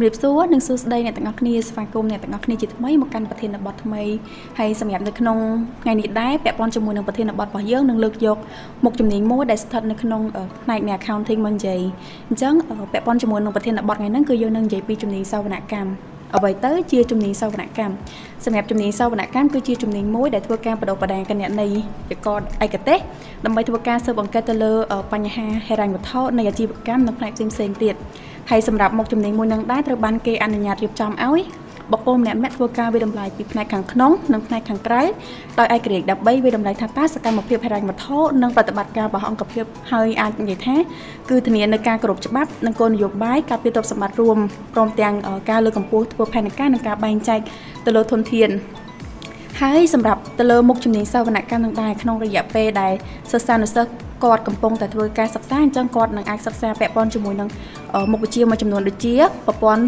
[0.00, 4.02] រាបសួរនិងសួស្តីអ្នកទាំងអស់គ្នាស្វាគមន៍អ្នកទាំងអស់គ្នាជាថ្មីមកកាន់ប្រធានបទថ្មី
[4.58, 5.38] ហើយសម្រាប់នៅក្នុង
[5.82, 8.38] ថ្ងៃនេះដែរពាក់ព័ន្ធជាមួយនឹងប្រធានបទរបស់យើងនឹងលើកយក
[8.84, 10.22] មុខជំនាញមួយដែលស្ថិតនៅក្នុង
[10.62, 11.80] ផ្នែកនៃ accounting មកនិយាយ
[12.28, 12.54] អញ្ចឹង
[12.92, 15.90] ពាក់ព័ន្ធជាមួយនឹងប្រធានបទថ្ងៃហ្នឹងគឺយើងនឹងនិយាយពីជំនាញសវនកម្ម
[16.36, 17.94] អ្វីទៅជាជំនាញសវនកម្ម
[18.44, 21.76] សម្រាប់ជំនាញសវនកម្មគឺជាជំនាញមួយដែលធ្វើការបដិបដាគណនេយ្យ
[22.10, 22.28] យក
[22.64, 22.98] ឯកទេស
[23.44, 24.72] ដើម្បីធ្វើការស៊ើបអង្កេតទៅលើ
[25.12, 27.96] បញ្ហាហិរញ្ញវត្ថុនៃអាជីវកម្មនៅផ្នែកផ្សេងៗទៀត
[28.50, 31.42] ហើយសម្រាប់មុខជំនាញមួយនឹងដែរត្រូវបានគេអនុញ្ញាតរៀបចំឲ្យ
[31.90, 35.02] បុគ្គលម្នាក់ម្នាក់ធ្វើការវិតម្លៃពីផ្នែកខាងក្នុងនិងផ្នែកខាងក្រៅ
[35.58, 40.76] ដោយឯករាជ្យដើម្បីវិតម្លៃថាតើសកម្មភាពហិរញ្ញវត្ថុនិងប្រតិបត្តិការរបស់អង្គភាពហើយអាចនិយាយថា
[41.30, 44.38] គឺធានានៅការគោរពច្បាប់និងគោលនយោបាយការពារទ្រព្យសម្បត្តិរួម
[44.74, 45.14] ព្រមទាំង
[45.50, 47.40] ការលើកកម្ពស់ធ្វើផែនការនិងការបែងចែក
[47.86, 48.50] ទៅលើធនធាន
[49.60, 52.92] ហើយសម្រាប់ទៅលើមុខជំនាញសវនកម្មនឹងដែរក្នុងរយៈពេលដែល
[53.30, 53.90] សិស្សានុសិស្ស
[54.24, 57.48] គាត់កំពុងតែធ្វើការសិក្សាអញ្ចឹងគាត់នឹងអាចសិក្សាពាក់ព័ន្ធជាមួយនឹង
[58.12, 59.14] មុខវិជ្ជាមួយចំនួនដូចជា
[59.46, 59.82] ប្រព័ន្ធ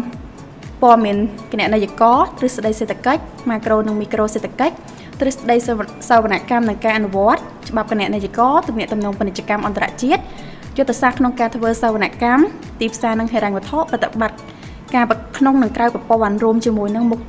[0.81, 1.17] ព័ត៌មាន
[1.51, 4.75] គណនេយ្យករទ្រឹស្ដីសេដ្ឋកិច្ចម៉ាក្រូនិងមីក្រូសេដ្ឋកិច្ច
[5.19, 5.55] ទ្រឹស្ដី
[6.09, 10.21] សវនកម្មនិងការអនុវត្តច្បាប់គណនេយ្យករទំនាក់ទំនងពាណិជ្ជកម្មអន្តរជាតិ
[10.77, 12.43] យុទ្ធសាស្ត្រក្នុងការធ្វើសវនកម្ម
[12.79, 14.37] ទីផ្សារនិងហិរញ្ញវត្ថុប្រតិបត្តិ
[14.95, 15.05] ការ
[15.37, 17.19] ក្នុងនិងក្រៅប្រព័ន្ធរួមជាមួយនឹងមុខ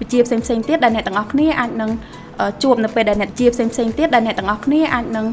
[0.00, 1.90] វិជ្ជាផ្សេងៗទៀតដែលអ្នកទាំងអស់គ្នាអាចនឹង
[2.62, 5.26] ជួបនៅពេលដែលអ្នកជាផ្សេងៗទៀតដែលអ្នកទាំងអស់គ្នាអាចនឹង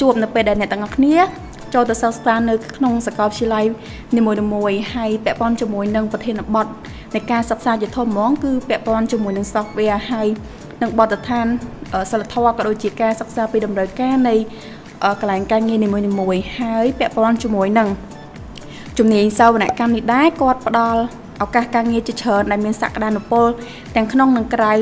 [0.00, 1.16] ជួបនៅពេលដែលអ្នកទាំងអស់គ្នា
[1.74, 3.64] ចូលទៅសិក្សានៅក្នុងសាកលវិទ្យាល័យ
[4.16, 4.22] នី
[4.54, 6.66] មួយៗហើយពាក់ព័ន្ធជាមួយនឹងប្រធានបទ
[7.14, 10.28] នៃការសិក្សាជាធំហ្មងគឺពាក់ព័ន្ធជាមួយនឹង software ហើយ
[10.82, 11.46] នឹងបទដ្ឋាន
[12.10, 14.34] សិលធម៌ក៏ដូចជាការសិក្សាពីតម្រូវការនៃ
[15.20, 15.88] កន្លែងការងារនី
[16.20, 17.88] មួយៗហើយពាក់ព័ន្ធជាមួយនឹង
[18.98, 21.00] ជំនាញសវនកម្មនេះដែរគាត់ផ្ដល់
[21.42, 23.46] ឱកាសការងារជាច្រើនដែលមានសក្តានុពល
[23.96, 24.72] ទាំងក្នុងនិងក្រៅ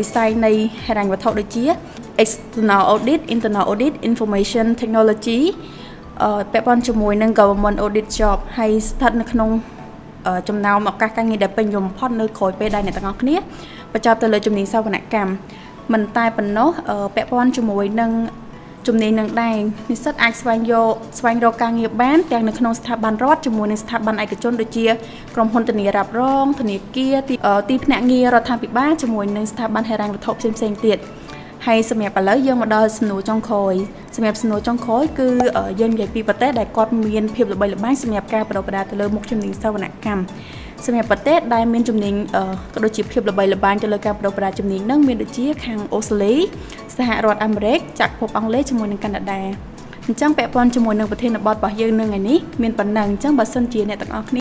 [0.00, 0.52] វិស័យនៃ
[0.86, 1.64] ហិរញ្ញវត្ថុដូចជា
[2.22, 5.40] external audit internal audit information technology
[6.52, 9.50] ពាក់ព័ន្ធជាមួយនឹង government audit job ហើយស្ថិតនៅក្នុង
[10.48, 13.36] ចំណោមឱកាសការងារដែលពេញនិយមបំផុតនៅក្រោយពេលដែលអ្នកទាំងអស់គ្នា
[13.92, 15.32] បញ្ចប់ទៅលើជំនាញសវនកម្ម
[15.92, 16.68] មិនតែប៉ុណ្ណោះ
[17.14, 18.10] ពាក់ព័ន្ធជាមួយនឹង
[18.86, 19.56] ជំនាញនឹងដែរ
[19.90, 24.86] និស្សិតអាចស្វែងយកស្វែងរកការងារបានទាំងនៅក្នុងស្ថាប័នរដ្ឋជាមួយនឹងស្ថាប័នឯកជនដូចជា
[25.34, 27.14] ក្រុមហ៊ុនធានារ៉ាប់រងធនាគារ
[27.70, 30.98] ទីភ្នាក់ងាររដ្ឋាភិបាលជាមួយនឹងស្ថាប័នហិរញ្ញវត្ថុផ្សេងៗទៀត
[31.66, 33.74] ហើយសម្រាប់ឥឡូវយើងមកដល់សំណួរចុងក្រោយ
[34.16, 35.28] សម្រាប់សំណួរចុងក្រោយគឺ
[35.80, 40.22] យើងនិយាយពីប្រទេសដែលគាត់មានភាពល្បីល្បាញសម្រាប់ការបដិបដាទៅលើមុខជំនាញសវនកម្ម
[40.86, 42.14] សម្រាប់ប្រទេសដែលមានជំនាញ
[42.74, 46.34] ក៏ដូចជាភាពល្បីល្បាញទៅលើការបដិបដាជំនាញនឹងមានដូចជាខាងអូស្ត្រាលី
[46.96, 49.40] សហរដ្ឋអាមេរិកចក្រភពអង់គ្លេសជាមួយនឹងកាណាដា
[50.06, 54.38] អញ្ចឹងពាក់ព័ន្ធជាមួយនឹងប្រធានបទរបស់យើងនឹងថ្ងៃនេះមានប៉ុណ្ណឹងអញ្ចឹងបើសិនជាអ្នកទាំងអស់គ្នា